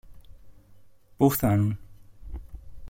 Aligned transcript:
Πού 1.17 1.29
φθάνουν; 1.29 1.79